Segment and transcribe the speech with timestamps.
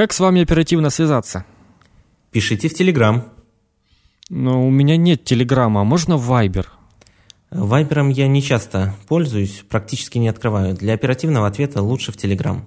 [0.00, 1.44] Как с вами оперативно связаться?
[2.30, 3.34] Пишите в Телеграм.
[4.30, 6.70] Но у меня нет Телеграма, а можно Вайбер?
[7.50, 10.74] Вайбером я не часто пользуюсь, практически не открываю.
[10.74, 12.66] Для оперативного ответа лучше в Телеграм.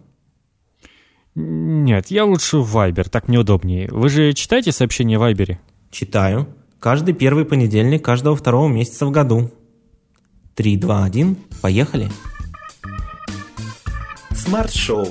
[1.34, 3.90] Нет, я лучше в Вайбер, так мне удобнее.
[3.90, 5.60] Вы же читаете сообщения в Вайбере?
[5.90, 6.48] Читаю.
[6.80, 9.52] Каждый первый понедельник каждого второго месяца в году.
[10.54, 12.12] 3, 2, 1, поехали.
[14.36, 15.08] Смарт-шоу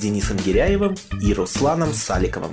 [0.00, 2.52] Денисом Гиряевым и Русланом Саликовым.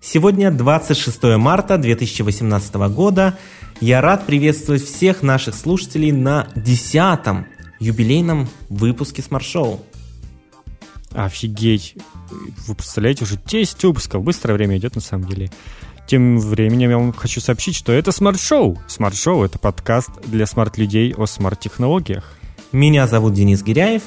[0.00, 3.38] Сегодня 26 марта 2018 года.
[3.80, 7.46] Я рад приветствовать всех наших слушателей на 10
[7.80, 9.84] юбилейном выпуске Смарт-шоу.
[11.12, 11.96] Офигеть.
[12.66, 14.22] Вы представляете, уже 10 выпусков.
[14.22, 15.50] Быстрое время идет на самом деле.
[16.06, 18.78] Тем временем я вам хочу сообщить, что это смарт-шоу.
[18.88, 22.36] Смарт-шоу— это подкаст для смарт-людей о смарт-технологиях.
[22.72, 24.02] Меня зовут Денис Гиряев,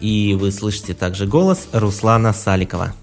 [0.00, 2.94] и вы слышите также голос Руслана Саликова.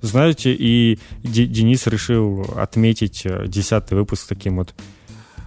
[0.00, 4.74] Знаете, и Д- Денис решил отметить э, десятый выпуск таким вот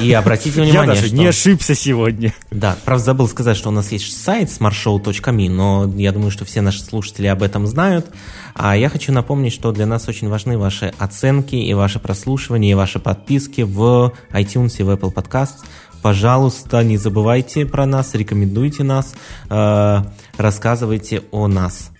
[0.00, 1.16] И обратите Я внимание, даже что...
[1.16, 2.32] не ошибся сегодня.
[2.50, 6.60] Да, правда забыл сказать, что у нас есть сайт smartshow.me, но я думаю, что все
[6.60, 8.10] наши слушатели об этом знают.
[8.54, 12.74] А я хочу напомнить, что для нас очень важны ваши оценки и ваши прослушивания, и
[12.74, 15.64] ваши подписки в iTunes и в Apple Podcasts.
[16.02, 19.14] Пожалуйста, не забывайте про нас, рекомендуйте нас,
[19.48, 19.98] э,
[20.36, 21.92] рассказывайте о нас.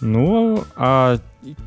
[0.00, 1.18] Ну, а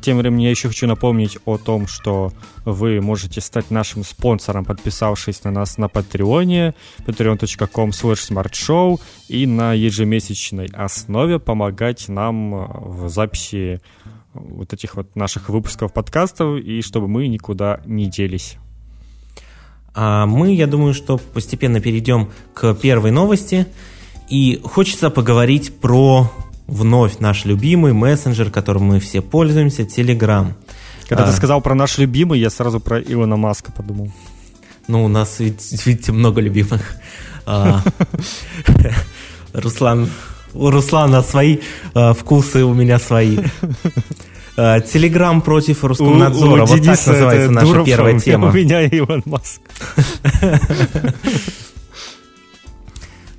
[0.02, 2.32] тем временем я еще хочу напомнить о том, что
[2.64, 6.74] вы можете стать нашим спонсором, подписавшись на нас на Патреоне,
[7.06, 13.80] patreon.com smartshow и на ежемесячной основе помогать нам в записи
[14.34, 18.58] вот этих вот наших выпусков подкастов и чтобы мы никуда не делись.
[19.94, 23.66] А мы, я думаю, что постепенно перейдем к первой новости.
[24.28, 26.30] И хочется поговорить про
[26.66, 30.52] вновь наш любимый мессенджер, которым мы все пользуемся, Telegram.
[31.08, 34.12] Когда А, ты сказал про наш любимый, я сразу про Илона Маска подумал.
[34.86, 36.96] Ну, у нас, ведь, видите, много любимых.
[37.46, 37.82] А,
[39.54, 40.10] Руслан,
[40.52, 41.58] у Руслана свои
[41.94, 43.38] а, вкусы, у меня свои.
[44.60, 46.62] А, Телеграм против Роскомнадзора.
[46.62, 48.48] Вот так Дениса называется это наша Дуров, первая у тема.
[48.50, 49.60] У меня Илон Маск.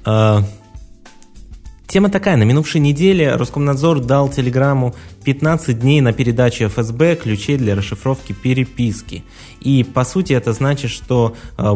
[0.06, 0.44] А,
[1.88, 2.38] Тема такая.
[2.38, 9.26] На минувшей неделе Роскомнадзор дал Телеграму 15 дней на передачу ФСБ ключей для расшифровки переписки.
[9.60, 11.74] И, по сути, это значит, что э,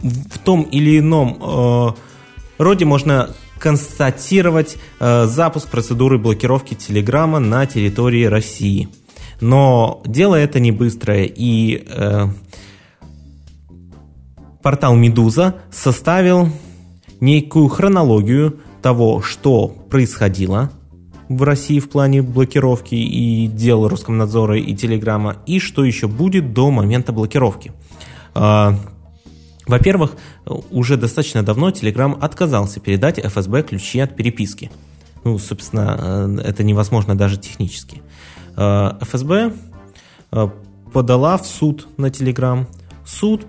[0.00, 1.88] в том или ином э,
[2.62, 8.88] роде можно констатировать э, запуск процедуры блокировки Телеграма на территории России.
[9.40, 12.26] Но дело это не быстрое, и э,
[14.62, 16.48] портал «Медуза» составил
[17.20, 20.70] некую хронологию того, что происходило
[21.28, 26.70] в России в плане блокировки и дел Роскомнадзора и Телеграма, и что еще будет до
[26.70, 27.72] момента блокировки.
[28.34, 28.78] А,
[29.66, 30.12] Во-первых,
[30.70, 34.70] уже достаточно давно Telegram отказался передать ФСБ ключи от переписки.
[35.24, 38.00] Ну, собственно, э, это невозможно даже технически.
[38.56, 39.52] Э, ФСБ
[40.30, 40.48] э,
[40.92, 42.66] подала в суд на Telegram.
[43.04, 43.44] Суд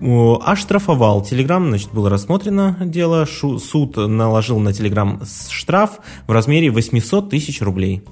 [0.00, 6.70] э, оштрафовал Telegram, значит, было рассмотрено дело, шу- суд наложил на Telegram штраф в размере
[6.70, 8.02] 800 тысяч рублей.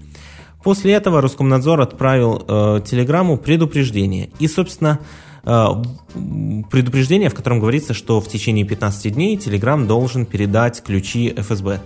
[0.63, 4.29] После этого Роскомнадзор отправил э, Телеграмму предупреждение.
[4.39, 10.83] И, собственно, э, предупреждение, в котором говорится, что в течение 15 дней Телеграм должен передать
[10.83, 11.81] ключи ФСБ.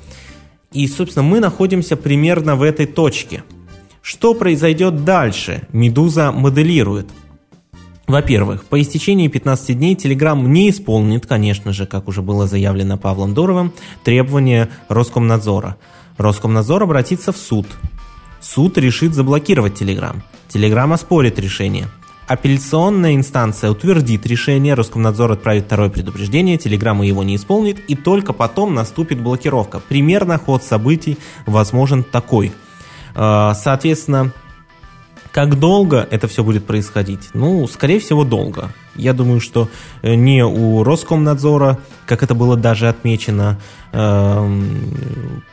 [0.72, 3.44] И, собственно, мы находимся примерно в этой точке.
[4.02, 5.62] Что произойдет дальше?
[5.72, 7.08] Медуза моделирует.
[8.06, 13.34] Во-первых, по истечении 15 дней Telegram не исполнит, конечно же, как уже было заявлено Павлом
[13.34, 13.72] Дуровым,
[14.04, 15.76] требования Роскомнадзора.
[16.16, 17.66] Роскомнадзор обратится в суд.
[18.40, 20.22] Суд решит заблокировать Telegram.
[20.48, 21.88] Telegram оспорит решение.
[22.26, 28.74] Апелляционная инстанция утвердит решение, Роскомнадзор отправит второе предупреждение, Телеграмма его не исполнит, и только потом
[28.74, 29.78] наступит блокировка.
[29.78, 32.52] Примерно ход событий возможен такой.
[33.14, 34.32] А, соответственно,
[35.30, 37.28] как долго это все будет происходить?
[37.32, 38.70] Ну, скорее всего, долго.
[38.96, 39.68] Я думаю, что
[40.02, 43.60] э, не у Роскомнадзора, как это было даже отмечено
[43.92, 44.62] э,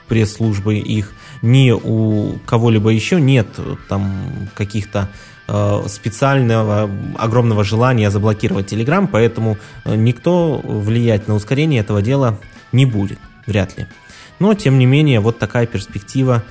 [0.07, 3.47] пресс-службой их, не у кого-либо еще нет
[3.89, 5.32] там каких-то Э,
[5.87, 12.39] специального огромного желания заблокировать Telegram, поэтому э, никто влиять на ускорение этого дела
[12.71, 13.87] не будет, вряд ли.
[14.39, 16.43] Но, тем не менее, вот такая перспектива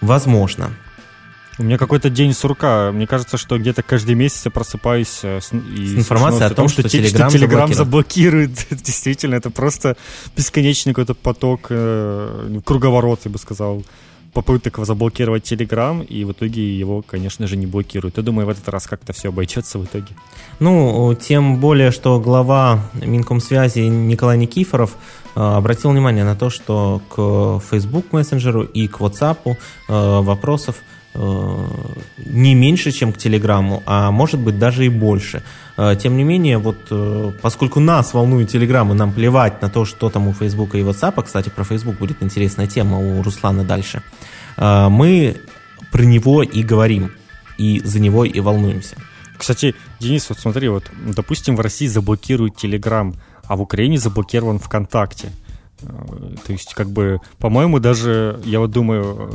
[0.00, 0.70] возможна.
[1.58, 2.92] У меня какой-то день сурка.
[2.92, 6.68] Мне кажется, что где-то каждый месяц я просыпаюсь э, с, и с информацией о том,
[6.68, 8.50] что, что Telegram, Telegram заблокирует.
[8.70, 9.96] Действительно, это просто
[10.36, 13.84] бесконечный какой-то поток, э, круговорот, я бы сказал,
[14.36, 18.18] попыток заблокировать Telegram, и в итоге его, конечно же, не блокируют.
[18.18, 20.14] Я думаю, в этот раз как-то все обойдется в итоге.
[20.60, 24.90] Ну, тем более, что глава Минкомсвязи Николай Никифоров
[25.34, 30.76] э, обратил внимание на то, что к Facebook мессенджеру и к WhatsApp э, вопросов
[31.16, 35.42] не меньше, чем к Телеграму, а может быть даже и больше.
[35.76, 36.92] Тем не менее, вот
[37.40, 41.22] поскольку нас волнует Телеграм, и нам плевать на то, что там у Фейсбука и WhatsApp,
[41.22, 44.02] кстати, про Facebook будет интересная тема у Руслана дальше,
[44.58, 45.36] мы
[45.92, 47.12] про него и говорим,
[47.56, 48.96] и за него и волнуемся.
[49.38, 53.14] Кстати, Денис, вот смотри, вот, допустим, в России заблокируют Телеграм,
[53.44, 55.30] а в Украине заблокирован ВКонтакте.
[55.80, 59.32] То есть, как бы, по-моему, даже, я вот думаю,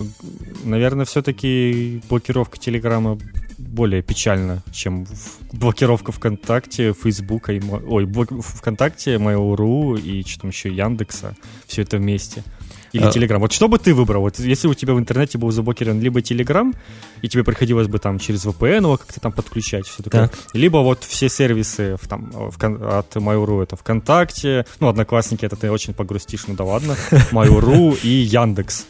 [0.64, 3.18] наверное, все-таки блокировка Телеграма
[3.58, 5.06] более печальна, чем
[5.54, 11.36] блокировка ВКонтакте, Фейсбука, и, ой, блок, ВКонтакте, Mail.ru и что там еще, Яндекса,
[11.68, 12.44] все это вместе.
[12.94, 13.10] Или а...
[13.10, 13.40] Telegram.
[13.40, 14.22] Вот что бы ты выбрал?
[14.22, 16.76] Вот если у тебя в интернете был заблокирован либо Telegram,
[17.22, 20.28] и тебе приходилось бы там через VPN его как-то там подключать, все такое.
[20.28, 20.38] Так.
[20.54, 25.72] Либо вот все сервисы в, там, в, от Mail.ru, это ВКонтакте, ну, Одноклассники, это ты
[25.72, 26.96] очень погрустишь, ну да ладно,
[27.32, 28.86] Mail.ru и Яндекс.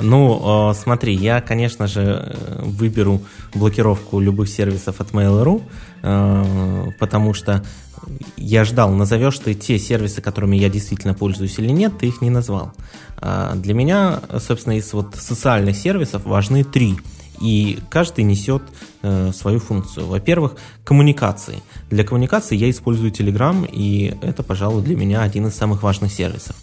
[0.00, 3.20] Ну, э, смотри, я, конечно же, э, выберу
[3.54, 5.62] блокировку любых сервисов от Mail.ru,
[6.02, 7.62] э, потому что
[8.36, 12.30] я ждал, назовешь ты те сервисы, которыми я действительно пользуюсь или нет, ты их не
[12.30, 12.72] назвал.
[13.16, 16.98] А для меня, собственно, из вот социальных сервисов важны три.
[17.40, 18.62] И каждый несет
[19.02, 20.06] э, свою функцию.
[20.06, 21.62] Во-первых, коммуникации.
[21.90, 26.56] Для коммуникации я использую Telegram, и это, пожалуй, для меня один из самых важных сервисов.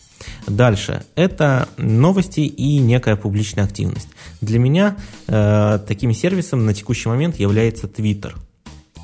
[0.47, 1.03] Дальше.
[1.15, 4.09] Это новости и некая публичная активность.
[4.41, 4.97] Для меня
[5.27, 8.33] э, таким сервисом на текущий момент является Twitter.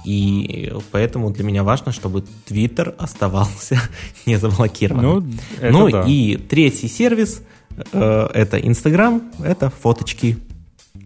[0.06, 3.80] И поэтому для меня важно, чтобы Twitter оставался
[4.26, 5.38] не заблокированным.
[5.62, 6.04] Ну, ну да.
[6.08, 7.42] и третий сервис
[7.92, 10.38] э, это Instagram, это фоточки.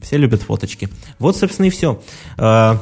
[0.02, 0.90] Все любят фоточки.
[1.20, 2.02] Вот, собственно, и все.
[2.38, 2.78] Э,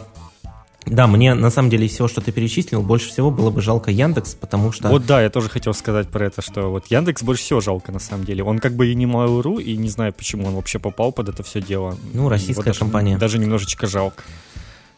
[0.85, 3.91] да, мне на самом деле из всего, что ты перечислил, больше всего было бы жалко
[3.91, 4.89] Яндекс, потому что...
[4.89, 7.99] Вот да, я тоже хотел сказать про это, что вот Яндекс больше всего жалко на
[7.99, 8.43] самом деле.
[8.43, 11.43] Он как бы и не Mail.ru, и не знаю, почему он вообще попал под это
[11.43, 11.97] все дело.
[12.13, 13.17] Ну, российская компания.
[13.17, 14.23] Даже немножечко жалко.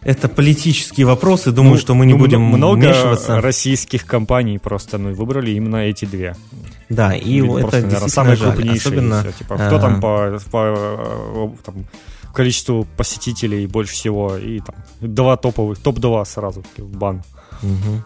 [0.04, 3.40] Это политические вопросы, думаю, ну, что мы не ну, будем много вмешиваться.
[3.40, 6.36] российских компаний просто ну, выбрали именно эти две.
[6.90, 8.54] Да, и Или это просто, наверное, самые жаль.
[8.54, 8.80] крупнейшие.
[8.80, 11.86] Особенно, все, типа, кто там по, по там,
[12.34, 17.24] количеству посетителей больше всего, и там два топовых, топ-2 сразу в бан.
[17.62, 18.04] Угу.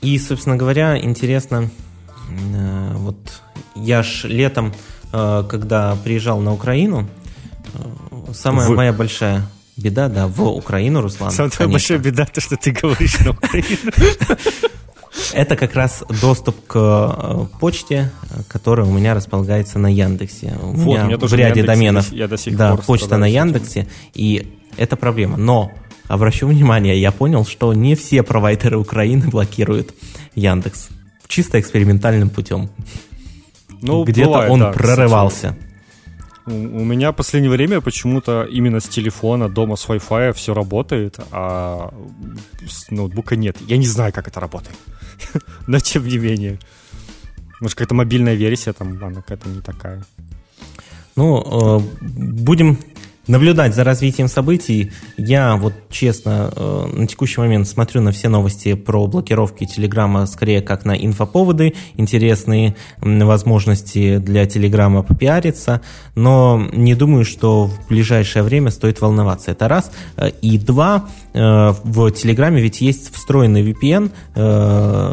[0.00, 1.70] И, собственно говоря, интересно,
[2.30, 3.42] э, вот
[3.74, 4.72] я ж летом,
[5.12, 7.06] э, когда приезжал на Украину,
[7.74, 8.74] э, самая в...
[8.74, 9.46] моя большая
[9.76, 11.30] Беда, да, в Украину, Руслан.
[11.30, 11.72] Самая конечно.
[11.72, 13.92] большая беда, то, что ты говоришь на Украину.
[15.32, 18.10] Это как раз доступ к э, почте,
[18.48, 20.56] которая у меня располагается на Яндексе.
[20.60, 22.84] У вот, меня, у меня тоже в ряде Яндексе, доменов я до сих да, пор
[22.84, 25.36] почта на Яндексе, и это проблема.
[25.36, 25.72] Но
[26.08, 29.94] обращу внимание, я понял, что не все провайдеры Украины блокируют
[30.34, 30.88] Яндекс.
[31.26, 32.70] Чисто экспериментальным путем.
[33.82, 35.56] Ну, Где-то он да, прорывался.
[36.46, 41.92] У, меня в последнее время почему-то именно с телефона, дома с Wi-Fi все работает, а
[42.68, 43.56] с ноутбука нет.
[43.66, 44.76] Я не знаю, как это работает.
[45.66, 46.58] Но тем не менее.
[47.60, 50.04] Может, какая-то мобильная версия там, она какая-то не такая.
[51.16, 52.78] Ну, э, будем
[53.26, 54.92] наблюдать за развитием событий.
[55.16, 60.60] Я вот честно э, на текущий момент смотрю на все новости про блокировки Телеграма скорее
[60.60, 65.80] как на инфоповоды, интересные возможности для Телеграма попиариться,
[66.14, 69.50] но не думаю, что в ближайшее время стоит волноваться.
[69.50, 69.90] Это раз.
[70.16, 74.10] Э, и два, э, в Телеграме ведь есть встроенный VPN,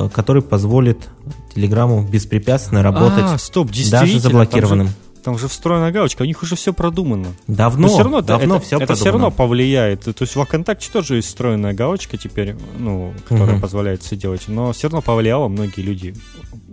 [0.09, 1.09] который позволит
[1.53, 4.87] Телеграму беспрепятственно работать а, стоп, даже заблокированным.
[4.87, 7.27] Там же там же встроена галочка, у них уже все продумано.
[7.47, 10.01] Давно, Но все равно, давно это, все это все равно повлияет.
[10.03, 13.61] То есть в ВКонтакте тоже есть встроенная галочка теперь, ну, которая угу.
[13.61, 14.43] позволяет все делать.
[14.47, 16.15] Но все равно повлияло, многие люди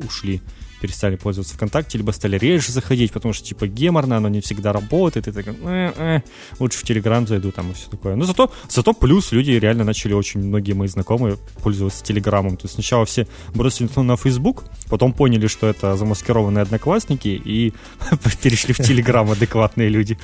[0.04, 0.40] ушли
[0.80, 5.28] перестали пользоваться ВКонтакте, либо стали реже заходить, потому что, типа, геморно, оно не всегда работает,
[5.28, 6.22] и ты такой, э -э,
[6.58, 8.16] лучше в Телеграм зайду, там, и все такое.
[8.16, 12.56] Но зато, зато плюс люди реально начали, очень многие мои знакомые пользоваться Телеграмом.
[12.56, 17.72] То есть сначала все бросили на Facebook, потом поняли, что это замаскированные одноклассники, и
[18.42, 20.18] перешли в Телеграм адекватные люди.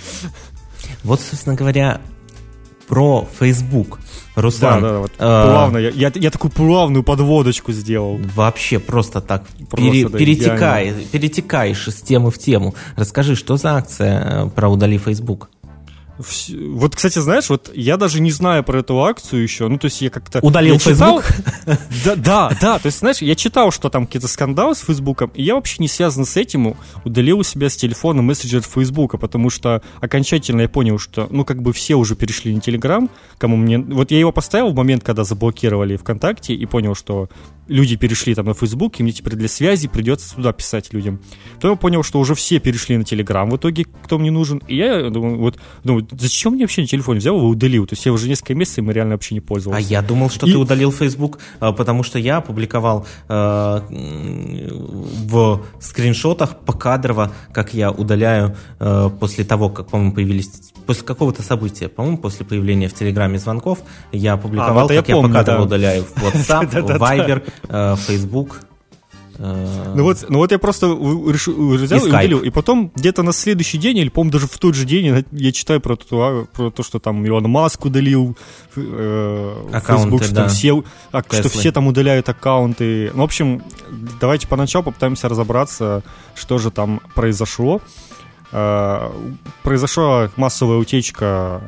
[1.02, 2.00] Вот, собственно говоря,
[2.87, 3.99] про Facebook.
[4.35, 4.83] Руслан.
[4.83, 5.79] Да, да, вот, э, плавно.
[5.79, 8.19] Я, я, я такую плавную подводочку сделал.
[8.35, 9.45] Вообще просто так.
[9.71, 12.75] Просто, пере, да, перетекай, перетекаешь из темы в тему.
[12.97, 15.50] Расскажи, что за акция э, про удали Facebook?
[16.18, 19.68] Вот, кстати, знаешь, вот я даже не знаю про эту акцию еще.
[19.68, 20.40] Ну, то есть я как-то...
[20.40, 21.25] Удалил я Facebook?
[22.04, 22.78] Да, да, да.
[22.78, 25.88] То есть, знаешь, я читал, что там какие-то скандалы с Фейсбуком, и я вообще не
[25.88, 30.99] связан с этим удалил у себя с телефона мессенджер Фейсбука, потому что окончательно я понял,
[30.99, 33.78] что, ну, как бы все уже перешли на Телеграм, кому мне...
[33.78, 37.28] Вот я его поставил в момент, когда заблокировали ВКонтакте, и понял, что
[37.68, 41.21] люди перешли там на Facebook, и мне теперь для связи придется туда писать людям.
[41.61, 44.62] То я понял, что уже все перешли на Телеграм в итоге, кто мне нужен.
[44.68, 47.87] И я думаю, вот, думаю, зачем мне вообще на телефон взял и удалил?
[47.87, 49.87] То есть я уже несколько месяцев им реально вообще не пользовался.
[49.87, 50.52] А я думал, что и...
[50.52, 58.56] ты удалил Facebook, а, потому что я опубликовал э, в скриншотах покадрово, как я удаляю
[58.80, 63.78] э, после того, как, по-моему, появились после какого-то события, по-моему, после появления в Телеграме звонков,
[64.12, 65.64] я опубликовал, а, как я, помню, я покадрово да.
[65.64, 68.61] удаляю в WhatsApp, Viber, э, Facebook.
[69.38, 72.40] Э, ну вот, ну вот я просто решил, взял и, и удалил.
[72.40, 75.80] И потом где-то на следующий день, или, по-моему, даже в тот же день я читаю
[75.80, 78.37] про то, про то что там Илон Маск удалил
[78.76, 80.49] э, Аккаунты, Facebook, что, да.
[80.49, 83.11] все, а, что все там удаляют аккаунты.
[83.14, 83.62] Ну, в общем,
[84.20, 86.02] давайте поначалу попытаемся разобраться,
[86.34, 87.80] что же там произошло.
[88.52, 89.11] Э,
[89.62, 91.61] произошла массовая утечка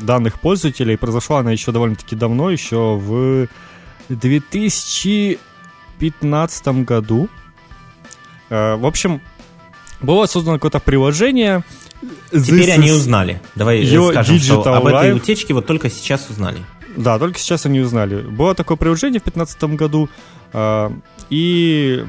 [0.00, 0.96] данных пользователей.
[0.96, 3.46] Произошла она еще довольно-таки давно, еще в
[4.08, 7.28] 2015 году.
[8.50, 9.20] Э, в общем,
[10.00, 11.62] было создано какое-то приложение.
[12.30, 13.40] Теперь они узнали.
[13.54, 16.58] Давай скажем, Digital что об этой утечке вот только сейчас узнали.
[16.96, 18.22] Да, только сейчас они узнали.
[18.22, 20.08] Было такое приложение в 2015 году,
[20.52, 20.90] э,
[21.30, 22.04] и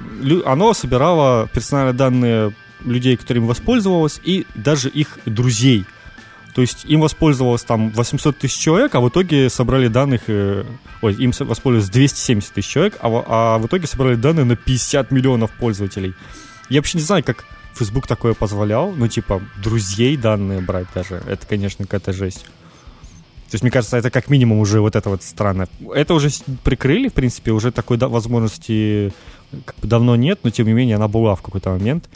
[0.46, 5.86] оно собирало персональные данные людей, которыми воспользовалось, и даже их друзей.
[6.56, 10.22] То есть им воспользовалось там 800 тысяч человек, а в итоге собрали данных...
[10.28, 10.64] Э,
[11.02, 15.52] ой, им воспользовалось 270 тысяч человек, а, а в итоге собрали данные на 50 миллионов
[15.52, 16.14] пользователей.
[16.70, 17.44] Я вообще не знаю, как
[17.74, 21.22] Facebook такое позволял, ну, типа, друзей данные брать даже.
[21.28, 22.46] Это, конечно, какая-то жесть.
[22.46, 25.68] То есть, мне кажется, это как минимум уже вот это вот странно.
[25.94, 26.30] Это уже
[26.64, 29.14] прикрыли, в принципе, уже такой возможности
[29.66, 32.10] как бы давно нет, но тем не менее она была в какой-то момент.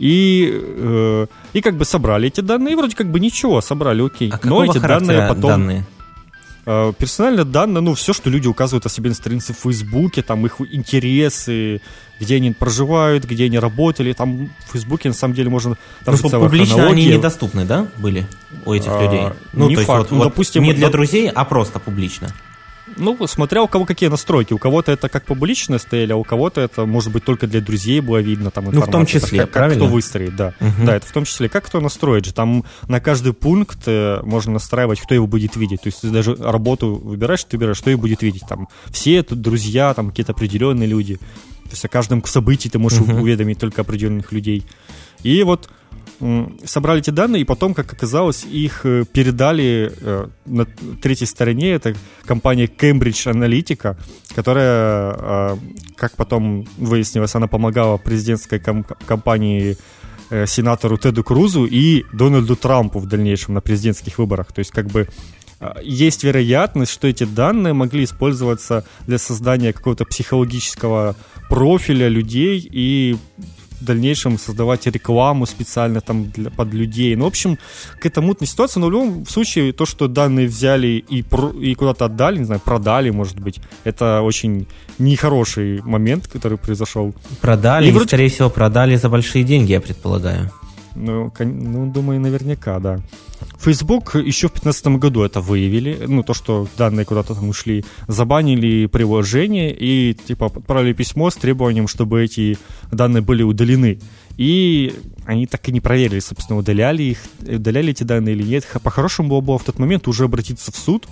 [0.00, 4.32] И, э, и как бы собрали эти данные, и вроде как бы ничего, собрали, окей.
[4.32, 5.50] А Но эти данные потом...
[5.50, 5.86] Данные?
[6.64, 10.46] Э, персональные данные, ну, все, что люди указывают о себе на странице в Фейсбуке, там
[10.46, 11.82] их интересы,
[12.18, 14.14] где они проживают, где они работали.
[14.14, 15.76] Там в Фейсбуке, на самом деле, можно...
[16.06, 17.06] Там ну, публично хронология.
[17.06, 18.26] они недоступны, да, были
[18.64, 19.22] у этих а, людей?
[19.52, 19.98] Ну, не то факт.
[19.98, 22.28] Есть, вот, ну, допустим, не для друзей, а просто публично.
[22.96, 24.52] Ну, смотря у кого какие настройки.
[24.52, 28.00] У кого-то это как публично стояли, а у кого-то это, может быть, только для друзей
[28.00, 28.50] было видно.
[28.50, 29.80] Там, ну, в том числе, как, правильно?
[29.80, 30.54] Как кто выстроит, да.
[30.60, 30.84] Угу.
[30.84, 32.32] Да, это в том числе, как кто настроит же.
[32.32, 35.82] Там на каждый пункт э, можно настраивать, кто его будет видеть.
[35.82, 38.42] То есть ты даже работу выбираешь, ты выбираешь, что его будет видеть.
[38.48, 41.16] Там все это друзья, там какие-то определенные люди.
[41.16, 43.20] То есть о каждом событии ты можешь угу.
[43.20, 44.64] уведомить только определенных людей.
[45.22, 45.70] И вот
[46.64, 50.66] собрали эти данные, и потом, как оказалось, их э, передали э, на
[51.00, 51.72] третьей стороне.
[51.72, 51.94] Это
[52.26, 53.96] компания Cambridge Analytica,
[54.34, 55.56] которая, э,
[55.96, 59.76] как потом выяснилось, она помогала президентской ком- компании
[60.46, 64.52] сенатору Теду Крузу и Дональду Трампу в дальнейшем на президентских выборах.
[64.52, 65.08] То есть, как бы
[65.82, 71.16] есть вероятность, что эти данные могли использоваться для создания какого-то психологического
[71.48, 73.16] профиля людей и
[73.80, 77.16] в дальнейшем создавать рекламу специально там для, под людей.
[77.16, 77.58] Ну, в общем,
[77.94, 82.04] какая-то мутная ситуация, но в любом случае то, что данные взяли и, про, и куда-то
[82.04, 84.66] отдали, не знаю, продали, может быть, это очень
[84.98, 87.14] нехороший момент, который произошел.
[87.40, 88.08] Продали, и, вроде...
[88.08, 90.50] скорее всего, продали за большие деньги, я предполагаю.
[90.94, 93.00] Ну, ну, думаю, наверняка, да.
[93.58, 98.86] Facebook еще в 2015 году это выявили, ну, то, что данные куда-то там ушли, забанили
[98.86, 102.58] приложение и, типа, отправили письмо с требованием, чтобы эти
[102.90, 104.00] данные были удалены.
[104.36, 104.94] И
[105.26, 108.66] они так и не проверили, собственно, удаляли их, удаляли эти данные или нет.
[108.82, 111.06] По-хорошему было бы в тот момент уже обратиться в суд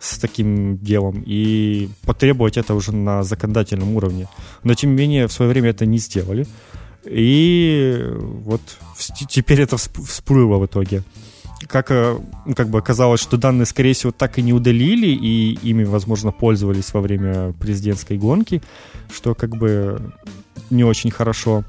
[0.00, 4.26] с таким делом и потребовать это уже на законодательном уровне.
[4.64, 6.46] Но, тем не менее, в свое время это не сделали.
[7.04, 8.60] И вот
[9.28, 11.02] теперь это всплыло в итоге
[11.68, 15.58] как, э, ну, как бы оказалось, что данные, скорее всего, так и не удалили, и
[15.62, 18.62] ими, возможно, пользовались во время президентской гонки,
[19.12, 20.12] что как бы
[20.70, 21.64] не очень хорошо.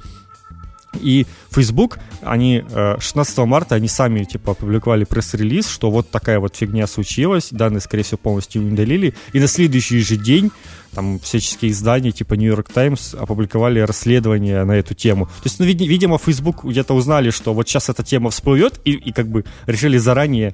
[1.02, 2.64] И Facebook, они
[3.00, 7.82] 16 э, марта, они сами, типа, опубликовали пресс-релиз, что вот такая вот фигня случилась, данные,
[7.82, 10.52] скорее всего, полностью удалили, и на следующий же день
[10.94, 15.26] там всяческие издания, типа New York Times, опубликовали расследование на эту тему.
[15.26, 18.92] То есть, ну, вид- видимо, Facebook где-то узнали, что вот сейчас эта тема всплывет, и,
[18.92, 20.54] и как бы решили заранее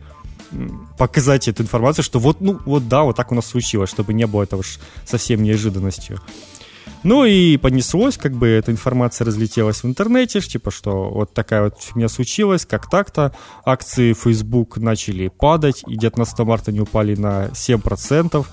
[0.98, 4.26] показать эту информацию, что вот, ну, вот да, вот так у нас случилось, чтобы не
[4.26, 4.64] было этого
[5.06, 6.20] совсем неожиданностью.
[7.04, 11.82] Ну и понеслось, как бы эта информация разлетелась в интернете, типа, что вот такая вот
[11.82, 13.34] фигня случилась, как так-то.
[13.64, 18.46] Акции Facebook начали падать, и где-то на 100 марта они упали на 7%.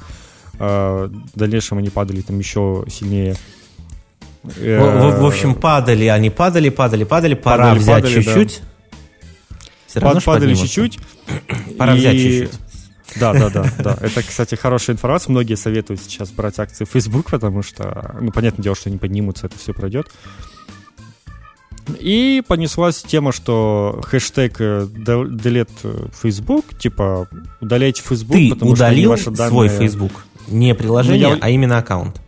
[0.59, 3.37] А, в дальнейшем они падали там еще сильнее.
[4.43, 8.61] В, в, в общем, падали, они падали, падали, падали, пора падали, взять падали, чуть-чуть.
[9.51, 9.57] Да.
[9.89, 10.99] Все равно падали чуть-чуть.
[11.79, 11.99] Пора и...
[11.99, 12.61] взять чуть-чуть.
[13.19, 13.99] Да, да, да, да.
[14.01, 15.31] Это, кстати, хорошая информация.
[15.31, 19.47] Многие советуют сейчас брать акции в Facebook, потому что, ну, понятное дело, что они поднимутся,
[19.47, 20.09] это все пройдет.
[22.01, 27.29] И понеслась тема, что хэштег э, delete Facebook, типа
[27.61, 29.51] удаляйте Facebook, Ты потому удалил что ваши данные...
[29.51, 30.13] свой Facebook,
[30.49, 31.39] не приложение, ну, я...
[31.41, 32.21] а именно аккаунт.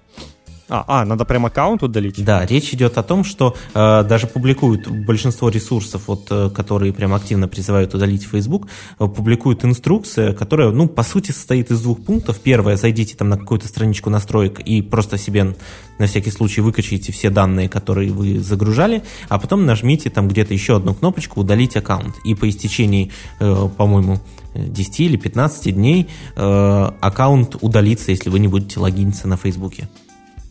[0.71, 2.23] А, а, надо прям аккаунт удалить?
[2.23, 7.15] Да, речь идет о том, что э, даже публикуют большинство ресурсов, вот, э, которые прям
[7.15, 12.39] активно призывают удалить Facebook, э, публикуют инструкция, которая, ну, по сути, состоит из двух пунктов.
[12.41, 15.57] Первое, зайдите там на какую-то страничку настроек и просто себе
[15.99, 20.77] на всякий случай выкачайте все данные, которые вы загружали, а потом нажмите там где-то еще
[20.77, 22.17] одну кнопочку «Удалить аккаунт».
[22.25, 23.11] И по истечении,
[23.41, 24.21] э, по-моему,
[24.55, 29.89] 10 или 15 дней э, аккаунт удалится, если вы не будете логиниться на Фейсбуке.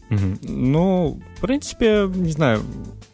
[0.10, 2.64] Ну, в принципе, не знаю,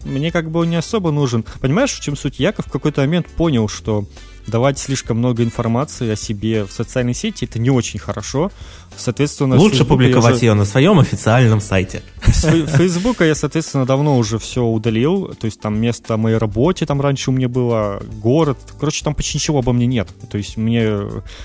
[0.06, 1.44] мне как бы он не особо нужен.
[1.60, 2.40] Понимаешь, в чем суть?
[2.40, 4.06] Яков в какой-то момент понял, что
[4.48, 8.52] давать слишком много информации о себе в социальной сети это не очень хорошо.
[8.98, 10.46] Соответственно, Лучше публиковать же...
[10.46, 12.02] ее на своем официальном сайте.
[12.26, 12.42] С
[12.78, 15.34] Фейсбука я, соответственно, давно уже все удалил.
[15.40, 18.58] То есть там место моей работе там раньше у меня было, город.
[18.80, 20.10] Короче, там почти ничего обо мне нет.
[20.30, 20.98] То есть мне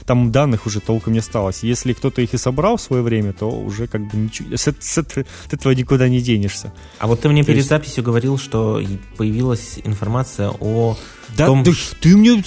[0.06, 1.62] там данных уже толком не осталось.
[1.62, 4.72] Если кто-то их и собрал в свое время, то уже как бы ничего, с, с,
[4.80, 4.98] с
[5.50, 6.72] этого никуда не денешься.
[6.98, 7.68] А вот ты мне то перед есть...
[7.68, 8.80] записью говорил, что
[9.16, 10.96] появилась информация о
[11.36, 11.64] да, том...
[11.64, 12.42] ты, ты мне...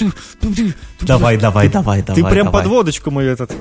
[1.02, 2.22] Давай, давай, давай, давай.
[2.22, 2.64] Ты прям давай.
[2.64, 3.52] подводочку мою этот...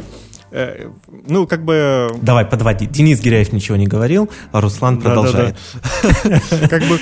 [0.50, 0.90] Э,
[1.28, 2.10] ну, как бы...
[2.22, 2.86] Давай, подводи.
[2.86, 5.56] Денис Гиряев ничего не говорил, а Руслан продолжает.
[6.70, 6.98] Как бы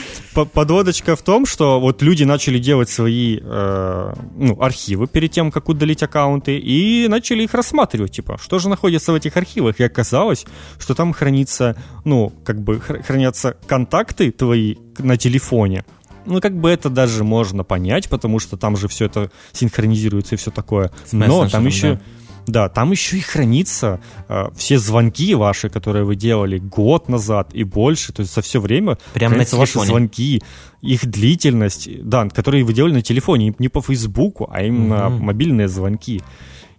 [0.52, 5.68] подводочка в том, что вот люди начали делать свои э, ну, архивы перед тем, как
[5.68, 9.80] удалить аккаунты, и начали их рассматривать, типа, что же находится в этих архивах.
[9.80, 10.44] И оказалось,
[10.78, 15.84] что там хранится, ну, как бы хранятся контакты твои на телефоне,
[16.26, 20.38] ну, как бы это даже можно понять, потому что там же все это синхронизируется и
[20.38, 20.92] все такое.
[21.12, 21.94] Но там еще...
[21.94, 22.00] Да.
[22.48, 27.62] Да, там еще и хранится э, все звонки ваши, которые вы делали год назад и
[27.62, 29.60] больше, то есть за все время Прямо на телефоне.
[29.60, 30.42] ваши звонки,
[30.80, 35.24] их длительность, да, которые вы делали на телефоне, не по Фейсбуку, а именно угу.
[35.24, 36.22] мобильные звонки.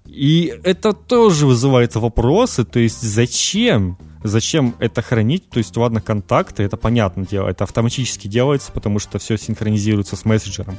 [0.07, 3.99] И это тоже вызывает вопросы, то есть зачем?
[4.23, 5.49] Зачем это хранить?
[5.49, 10.25] То есть, ладно, контакты, это понятное дело, это автоматически делается, потому что все синхронизируется с
[10.25, 10.77] мессенджером.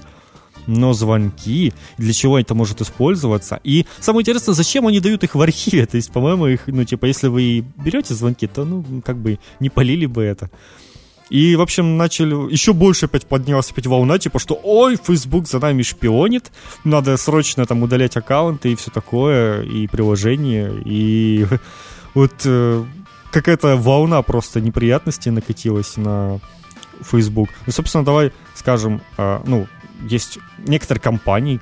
[0.67, 3.61] Но звонки, для чего это может использоваться?
[3.65, 5.87] И самое интересное, зачем они дают их в архиве?
[5.87, 9.71] То есть, по-моему, их, ну, типа, если вы берете звонки, то, ну, как бы не
[9.71, 10.51] полили бы это.
[11.31, 12.53] И, в общем, начали...
[12.53, 16.51] Еще больше опять поднялась опять волна, типа, что ой, Facebook за нами шпионит,
[16.83, 21.47] надо срочно там удалять аккаунты и все такое, и приложения, и
[22.15, 22.85] вот э,
[23.31, 26.41] какая-то волна просто неприятностей накатилась на
[27.01, 27.49] Facebook.
[27.65, 29.69] Ну, собственно, давай скажем, э, ну,
[30.03, 31.61] есть некоторые компании,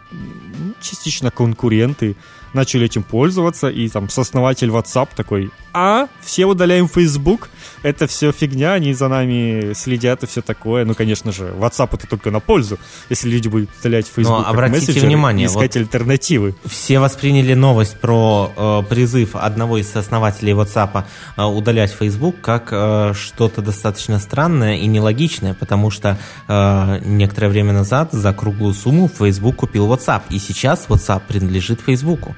[0.80, 2.16] частично конкуренты,
[2.54, 7.50] начали этим пользоваться, и там сооснователь WhatsApp такой, а, все удаляем Facebook,
[7.82, 10.84] это все фигня, они за нами следят и все такое.
[10.84, 15.00] Ну, конечно же, WhatsApp это только на пользу, если люди будут удалять Facebook Но обратите
[15.00, 16.54] внимание, искать вот альтернативы.
[16.64, 21.04] Все восприняли новость про э, призыв одного из основателей WhatsApp
[21.36, 27.72] э, удалять Facebook как э, что-то достаточно странное и нелогичное, потому что э, некоторое время
[27.72, 32.30] назад за круглую сумму Facebook купил WhatsApp, и сейчас WhatsApp принадлежит Facebook.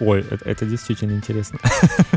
[0.00, 1.58] Ой, это, это действительно интересно.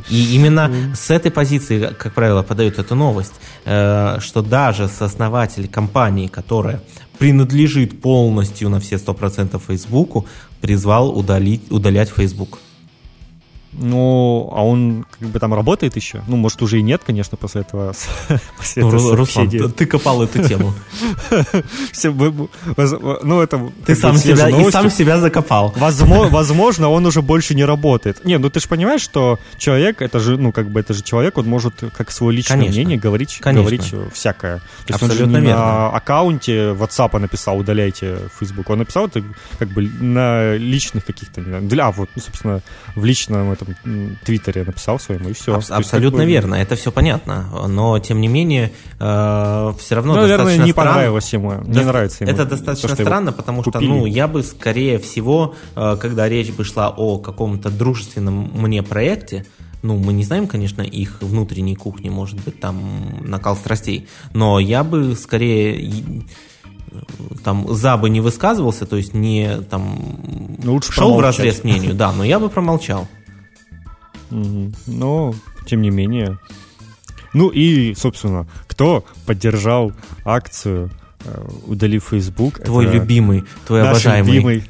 [0.10, 3.34] И именно с этой позиции, как правило, подают эту новость,
[3.66, 6.82] э, что даже сооснователь компании, которая
[7.20, 10.26] принадлежит полностью на все 100% Фейсбуку,
[10.62, 12.60] призвал удалить, удалять Facebook.
[13.72, 16.24] Ну, а он как бы там работает еще?
[16.28, 17.94] Ну, может, уже и нет, конечно, после этого.
[18.58, 20.74] После ну, этого Руслан, ты, ты копал эту тему.
[23.24, 23.72] ну, это...
[23.86, 25.74] Ты сам себя, и сам себя закопал.
[25.78, 28.26] Возможно, он уже больше не работает.
[28.26, 31.38] Не, ну ты же понимаешь, что человек, это же, ну, как бы, это же человек,
[31.38, 32.76] он может как свое личное конечно.
[32.76, 33.62] мнение говорить, конечно.
[33.62, 34.58] говорить всякое.
[34.58, 35.66] То есть Абсолютно он же не верно.
[35.66, 38.70] на аккаунте WhatsApp написал, удаляйте Facebook.
[38.70, 39.24] Он написал это
[39.60, 42.62] как бы на личных каких-то, для, вот, ну, собственно,
[42.96, 45.56] в личном этом твиттере написал своему, и все.
[45.56, 47.68] Аб- абсолютно есть, верно, это все понятно.
[47.68, 50.92] Но, тем не менее, э, все равно ну, наверное, не странно.
[50.92, 52.34] понравилось ему, не До- нравится ему.
[52.34, 53.84] Это достаточно то, странно, потому купили.
[53.84, 58.84] что, ну, я бы, скорее всего, э, когда речь бы шла о каком-то дружественном мне
[58.84, 59.46] проекте,
[59.82, 64.84] ну, мы не знаем, конечно, их внутренней кухни, может быть, там накал страстей, но я
[64.84, 66.24] бы скорее
[67.44, 70.18] там за бы не высказывался, то есть не там
[70.64, 73.08] ну, Лучше шел в разрез мнению, да, но я бы промолчал.
[74.32, 74.72] Угу.
[74.88, 76.38] Но, тем не менее.
[77.34, 79.92] Ну и, собственно, кто поддержал
[80.26, 80.90] акцию
[81.26, 82.60] э, удалив Facebook?
[82.64, 84.32] Твой это любимый, твой наш обожаемый.
[84.32, 84.64] любимый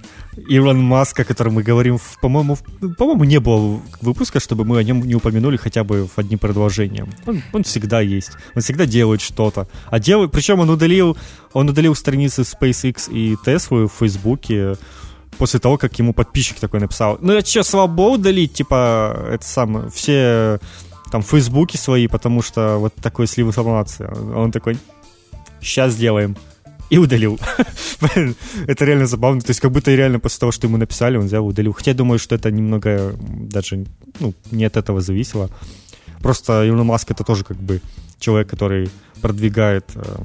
[0.47, 2.57] Илон Маска, о котором мы говорим, по-моему,
[2.97, 7.09] по-моему, не было выпуска, чтобы мы о нем не упомянули хотя бы в одним предложением.
[7.25, 9.67] Он, он всегда есть, он всегда делает что-то.
[9.89, 11.17] А делает, причем он удалил,
[11.53, 14.75] он удалил страницы SpaceX и Tesla в Фейсбуке
[15.39, 19.89] после того, как ему подписчик такой написал, ну я что, слабо удалить, типа, это самое,
[19.89, 20.59] все
[21.11, 24.07] там фейсбуки свои, потому что вот такой слив информации.
[24.35, 24.77] Он такой,
[25.61, 26.35] сейчас сделаем.
[26.91, 27.39] И удалил.
[28.67, 29.41] это реально забавно.
[29.41, 31.73] То есть как будто реально после того, что ему написали, он взял и удалил.
[31.73, 33.85] Хотя я думаю, что это немного даже
[34.19, 35.49] ну, не от этого зависело.
[36.21, 37.81] Просто Илон Маск это тоже как бы
[38.19, 38.89] человек, который
[39.21, 40.15] продвигает э,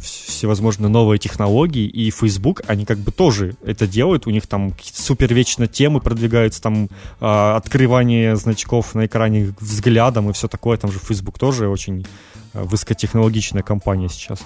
[0.00, 5.32] всевозможные новые технологии, и Facebook, они как бы тоже это делают, у них там супер
[5.32, 6.86] вечно темы продвигаются, там э,
[7.20, 12.06] открывание значков на экране взглядом и все такое, там же Facebook тоже очень
[12.52, 14.40] э, высокотехнологичная компания сейчас.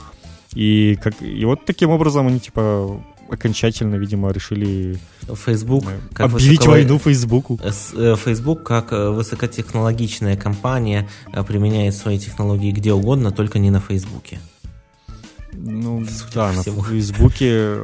[0.55, 4.99] И, как, и вот таким образом они типа окончательно, видимо, решили
[5.35, 6.73] Facebook как объявить высоко...
[6.73, 7.61] войну Фейсбуку.
[7.63, 13.81] Э, Facebook как э, высокотехнологичная компания э, применяет свои технологии где угодно, только не на
[13.81, 14.41] Фейсбуке.
[15.65, 17.77] Ну, да, на Фейсбуке...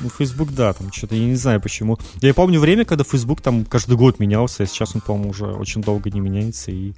[0.00, 1.98] Ну, Facebook, да, там что-то, я не знаю почему.
[2.20, 5.82] Я помню время, когда Facebook там каждый год менялся, а сейчас он, по-моему, уже очень
[5.82, 6.92] долго не меняется и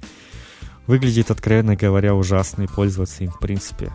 [0.85, 3.91] выглядит, откровенно говоря, ужасно, и пользоваться им, в принципе,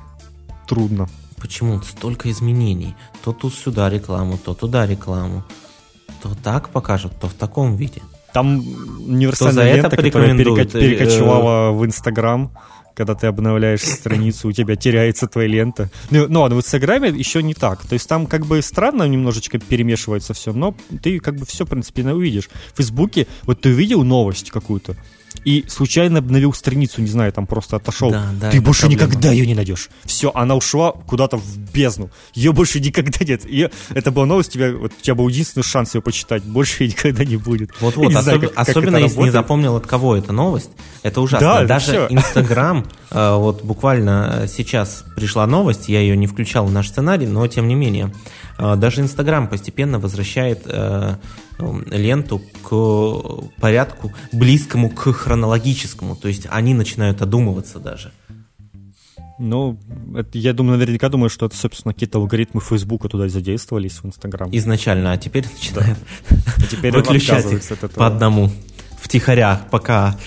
[0.66, 1.08] трудно.
[1.36, 2.96] Почему столько изменений?
[3.22, 5.44] То тут сюда рекламу, то туда рекламу.
[6.20, 8.02] То так покажут, то в таком виде.
[8.32, 12.50] Там универсальная лента, которая перека- перекочевала в Инстаграм
[12.96, 15.90] когда ты обновляешь страницу, у тебя теряется твоя лента.
[16.10, 17.86] Ну, ну ладно, в Инстаграме еще не так.
[17.86, 21.68] То есть там как бы странно немножечко перемешивается все, но ты как бы все, в
[21.68, 22.48] принципе, увидишь.
[22.72, 24.96] В Фейсбуке, вот ты увидел новость какую-то,
[25.44, 28.10] и случайно обновил страницу, не знаю, там просто отошел.
[28.10, 29.04] Да, да, ты больше проблема.
[29.04, 29.90] никогда ее не найдешь.
[30.04, 32.10] Все, она ушла куда-то в бездну.
[32.34, 33.48] Ее больше никогда нет.
[33.48, 36.42] Ее, это была новость, тебя, вот, у тебя был единственный шанс ее почитать.
[36.42, 37.70] Больше ее никогда не будет.
[37.80, 38.22] Вот-вот, особ...
[38.22, 39.26] знаю, как, особенно как если работает.
[39.26, 40.70] не запомнил, от кого эта новость.
[41.02, 41.46] Это ужасно.
[41.46, 46.88] Да, Даже Инстаграм, э, вот буквально сейчас пришла новость, я ее не включал в наш
[46.88, 48.12] сценарий, но тем не менее.
[48.58, 51.16] Э, даже Инстаграм постепенно возвращает э,
[51.58, 56.16] ленту к порядку близкому к хронологическому.
[56.16, 58.12] То есть они начинают одумываться даже.
[59.38, 59.78] Ну,
[60.14, 64.48] это, я думаю, наверняка думаю, что это, собственно, какие-то алгоритмы Фейсбука туда задействовались в Инстаграм.
[64.50, 66.88] Изначально, а теперь начинают да.
[66.88, 68.50] а выключать их по одному.
[68.98, 70.18] Втихаря, пока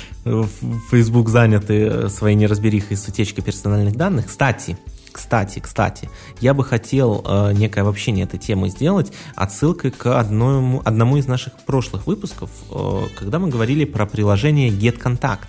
[0.91, 4.27] Facebook заняты своей неразберихой с утечкой персональных данных.
[4.27, 4.77] Кстати,
[5.19, 11.17] кстати, кстати, я бы хотел э, некое обобщение этой темы сделать отсылкой к одному, одному
[11.17, 15.47] из наших прошлых выпусков, э, когда мы говорили про приложение GetContact.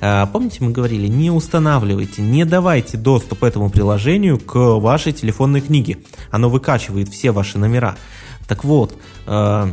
[0.00, 5.98] Э, помните, мы говорили, не устанавливайте, не давайте доступ этому приложению к вашей телефонной книге.
[6.30, 7.96] Оно выкачивает все ваши номера.
[8.48, 9.72] Так вот, э,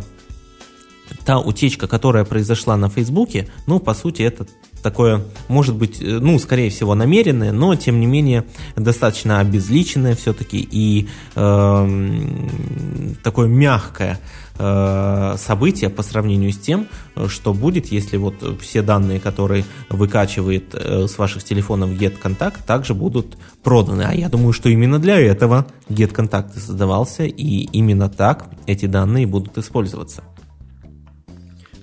[1.23, 4.47] та утечка, которая произошла на Фейсбуке, ну, по сути, это
[4.83, 8.43] такое, может быть, э, ну, скорее всего, намеренное, но, тем не менее,
[8.75, 14.19] достаточно обезличенное все-таки и э, такое мягкое
[14.59, 16.87] э, событие по сравнению с тем,
[17.27, 23.37] что будет, если вот все данные, которые выкачивает э, с ваших телефонов GetContact, также будут
[23.63, 24.03] проданы.
[24.03, 29.57] А я думаю, что именно для этого GetContact создавался, и именно так эти данные будут
[29.57, 30.23] использоваться.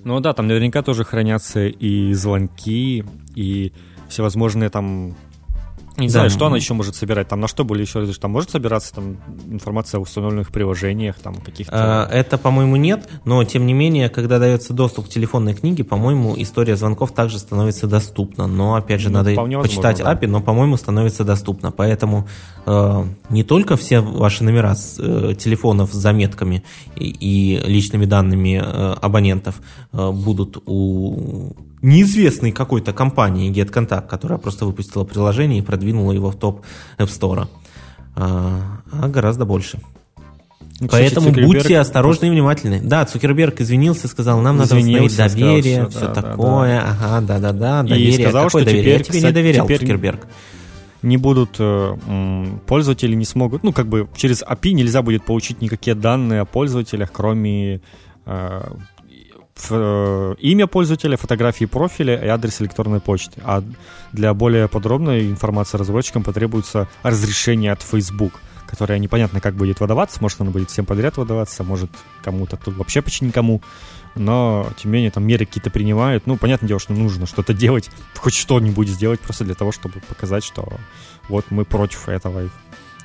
[0.03, 3.03] Ну да, там наверняка тоже хранятся и звонки,
[3.35, 3.73] и
[4.09, 5.15] всевозможные там
[5.97, 6.13] не да.
[6.13, 7.27] знаю, что она еще может собирать.
[7.27, 12.05] Там на что более еще там может собираться там информация о установленных приложениях, там каких-то.
[12.05, 16.33] А, это, по-моему, нет, но тем не менее, когда дается доступ к телефонной книге, по-моему,
[16.37, 18.47] история звонков также становится доступна.
[18.47, 21.71] Но опять же, ну, надо почитать возможно, API, но, по-моему, становится доступна.
[21.71, 22.27] Поэтому
[22.65, 26.63] э, не только все ваши номера с э, телефонов с заметками
[26.95, 34.65] и, и личными данными э, абонентов э, будут у неизвестной какой-то компании GetContact, которая просто
[34.65, 36.61] выпустила приложение и продвинула его в топ
[36.97, 37.47] App Store,
[38.15, 39.79] а, а гораздо больше.
[40.79, 41.47] Ну, Поэтому Цукерберг...
[41.47, 42.81] будьте осторожны и внимательны.
[42.83, 46.79] Да, Цукерберг извинился, сказал, нам надо восстановить доверие, сказал, все, все да, такое.
[46.79, 46.91] Да, да.
[46.91, 48.09] Ага, да-да-да, доверие.
[48.09, 48.83] И сказал, Какое что доверие?
[48.83, 49.79] Теперь, Я тебе кстати, не доверял, теперь...
[49.79, 50.27] Цукерберг
[51.03, 51.95] не будут, э,
[52.67, 57.11] пользователи не смогут, ну, как бы через API нельзя будет получить никакие данные о пользователях,
[57.11, 57.81] кроме
[58.23, 58.61] Э,
[59.69, 63.41] имя пользователя, фотографии профиля и адрес электронной почты.
[63.43, 63.63] А
[64.11, 68.33] для более подробной информации разработчикам потребуется разрешение от Facebook,
[68.67, 70.19] которое непонятно как будет выдаваться.
[70.21, 71.91] Может, оно будет всем подряд выдаваться, может,
[72.23, 73.61] кому-то тут вообще почти никому.
[74.15, 76.27] Но, тем не менее, там меры какие-то принимают.
[76.27, 80.43] Ну, понятное дело, что нужно что-то делать, хоть что-нибудь сделать просто для того, чтобы показать,
[80.43, 80.67] что
[81.29, 82.49] вот мы против этого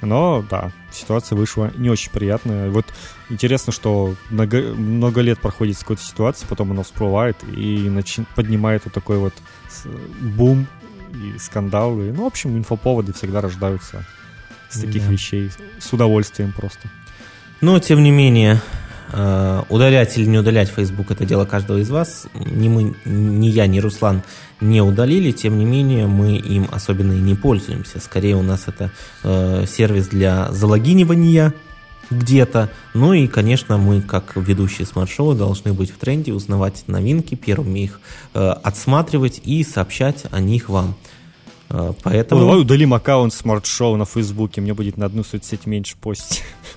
[0.02, 2.70] но, да, ситуация вышла не очень приятная.
[2.70, 2.86] Вот
[3.28, 8.84] интересно, что много, много лет проходит с какой-то ситуацией, потом она всплывает и начи- поднимает
[8.84, 9.34] вот такой вот
[10.20, 10.66] бум
[11.14, 12.12] и скандалы.
[12.12, 14.04] Ну, в общем, инфоповоды всегда рождаются
[14.68, 15.12] с таких да.
[15.12, 16.88] вещей с удовольствием просто.
[17.60, 18.60] Но, тем не менее,
[19.68, 22.26] удалять или не удалять Facebook это дело каждого из вас.
[22.34, 24.22] Ни мы, ни я, ни Руслан
[24.60, 28.00] не удалили, тем не менее мы им особенно и не пользуемся.
[28.00, 28.90] Скорее у нас это
[29.22, 31.52] э, сервис для залогинивания
[32.10, 32.70] где-то.
[32.94, 38.00] Ну и, конечно, мы, как ведущие смарт-шоу, должны быть в тренде, узнавать новинки, первыми их
[38.34, 40.94] э, отсматривать и сообщать о них вам.
[41.68, 42.40] Э, поэтому...
[42.40, 46.42] Ой, давай удалим аккаунт смарт-шоу на Фейсбуке, мне будет на одну соцсеть меньше постить.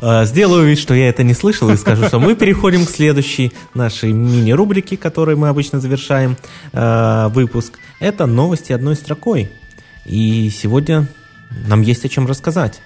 [0.00, 3.52] А, сделаю вид, что я это не слышал и скажу, что мы переходим к следующей
[3.74, 6.36] нашей мини-рубрике, которой мы обычно завершаем
[6.72, 7.78] а, выпуск.
[8.00, 9.50] Это новости одной строкой.
[10.04, 11.08] И сегодня
[11.66, 12.80] нам есть о чем рассказать.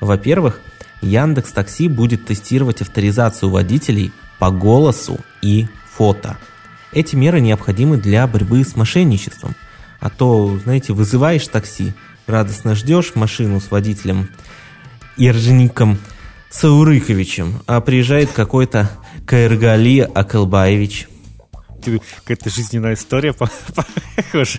[0.00, 0.60] Во-первых,
[1.02, 6.36] Яндекс Такси будет тестировать авторизацию водителей по голосу и фото.
[6.92, 9.54] Эти меры необходимы для борьбы с мошенничеством.
[10.00, 11.94] А то, знаете, вызываешь такси,
[12.26, 14.28] радостно ждешь машину с водителем,
[15.16, 15.98] Ержеником
[16.50, 18.90] Саурыковичем, а приезжает какой-то
[19.26, 21.08] Каиргали Акалбаевич.
[22.24, 23.32] Какая-то жизненная история
[24.16, 24.58] похожа.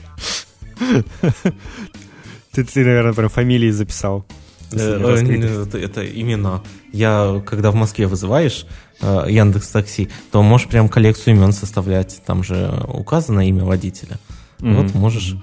[2.51, 4.25] Ты, ты, наверное, прям фамилии записал.
[4.71, 6.63] Э, это, это именно.
[6.91, 8.65] Я, когда в Москве вызываешь
[9.01, 12.21] э, Яндекс Такси, то можешь прям коллекцию имен составлять.
[12.25, 14.17] Там же указано имя водителя.
[14.59, 14.81] Mm-hmm.
[14.81, 15.35] Вот можешь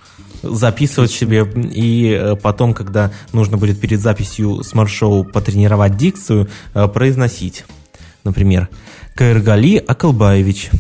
[0.43, 7.65] записывать себе, и э, потом, когда нужно будет перед записью смарт-шоу потренировать дикцию, э, произносить.
[8.25, 8.69] Например,
[9.15, 10.71] Каиргали Акалбаевич,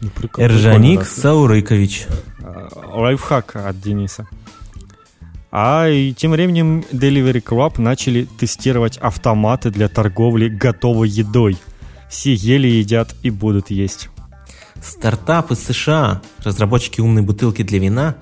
[0.00, 2.06] ну, Эржаник Саурыкович.
[2.40, 4.26] Э, лайфхак от Дениса.
[5.50, 11.56] А и тем временем Delivery Club начали тестировать автоматы для торговли готовой едой.
[12.10, 14.10] Все ели, едят и будут есть.
[14.82, 18.16] Стартап из США, разработчики умной бутылки для вина,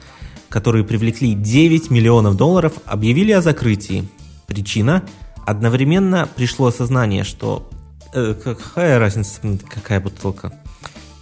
[0.54, 4.06] которые привлекли 9 миллионов долларов, объявили о закрытии.
[4.46, 5.02] Причина?
[5.44, 7.68] Одновременно пришло осознание, что
[8.12, 10.52] э, какая разница, какая бутылка.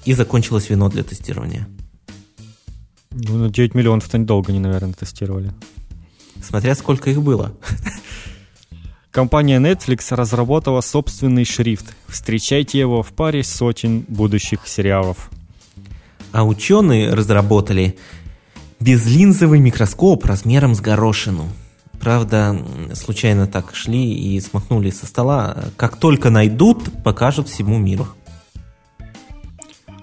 [0.04, 1.66] И закончилось вино для тестирования.
[3.10, 5.50] Ну, 9 миллионов-то недолго не, наверное, тестировали.
[6.42, 7.54] Смотря сколько их было.
[9.10, 11.86] Компания Netflix разработала собственный шрифт.
[12.06, 15.30] Встречайте его в паре сотен будущих сериалов.
[16.32, 17.96] А ученые разработали
[18.82, 21.48] безлинзовый микроскоп размером с горошину.
[22.00, 22.58] Правда,
[22.94, 25.56] случайно так шли и смахнули со стола.
[25.76, 28.08] Как только найдут, покажут всему миру.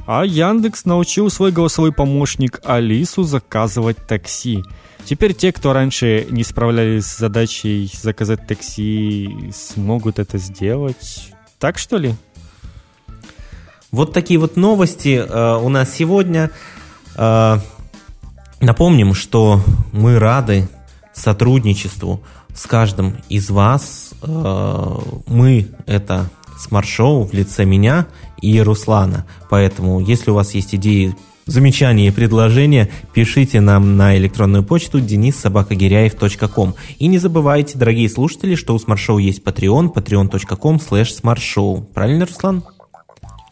[0.07, 4.63] А Яндекс научил свой голосовой помощник Алису заказывать такси.
[5.05, 11.33] Теперь те, кто раньше не справлялись с задачей заказать такси, смогут это сделать.
[11.59, 12.15] Так что ли?
[13.91, 16.51] Вот такие вот новости э, у нас сегодня.
[17.15, 17.57] Э,
[18.61, 20.67] напомним, что мы рады
[21.13, 22.21] сотрудничеству
[22.53, 24.13] с каждым из вас.
[24.21, 28.07] Э, мы это смарт-шоу в лице меня
[28.41, 29.25] и Руслана.
[29.49, 35.37] Поэтому, если у вас есть идеи замечания и предложения, пишите нам на электронную почту denis
[35.37, 36.75] собака giryaev.com.
[36.99, 41.83] И не забывайте, дорогие слушатели, что у Смарт Шоу есть Patreon, patreon.com slash smartshow.
[41.93, 42.63] Правильно, Руслан?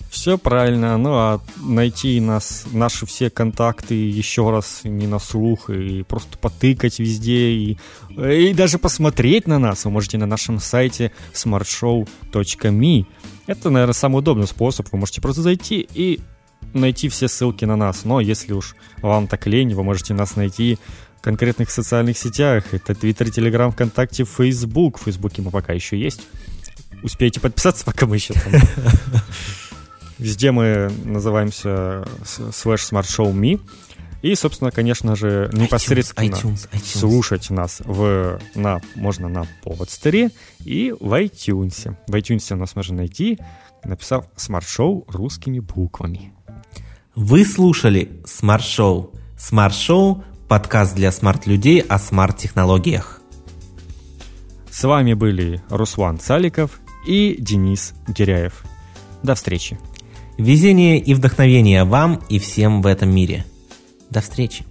[0.09, 0.97] Все правильно.
[0.97, 6.99] Ну а найти нас, наши все контакты еще раз не на слух и просто потыкать
[6.99, 7.77] везде и,
[8.09, 13.05] и даже посмотреть на нас вы можете на нашем сайте smartshow.me.
[13.47, 14.87] Это, наверное, самый удобный способ.
[14.91, 16.19] Вы можете просто зайти и
[16.73, 18.05] найти все ссылки на нас.
[18.05, 20.77] Но если уж вам так лень, вы можете нас найти
[21.17, 22.73] в конкретных социальных сетях.
[22.73, 24.99] Это Twitter, Telegram, ВКонтакте, Facebook.
[24.99, 26.21] В Фейсбуке мы пока еще есть.
[27.03, 28.53] Успейте подписаться, пока мы еще там.
[30.17, 33.61] Везде мы называемся slash smart show me.
[34.23, 36.97] И, собственно, конечно же, непосредственно iTunes, iTunes.
[36.99, 40.31] слушать нас в, на, можно на подстере
[40.65, 41.95] и в iTunes.
[42.07, 43.37] В iTunes нас можно найти,
[43.83, 46.33] написав Show русскими буквами.
[47.15, 48.21] Вы слушали.
[48.25, 53.21] Smart Show– подкаст для смарт-людей о смарт-технологиях.
[54.71, 58.63] С вами были Руслан Саликов и Денис Гиряев.
[59.23, 59.77] До встречи.
[60.37, 63.45] Везение и вдохновение вам и всем в этом мире.
[64.11, 64.66] До встречи.